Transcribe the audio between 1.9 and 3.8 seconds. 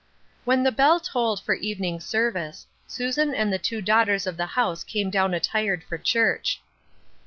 service, Susan and the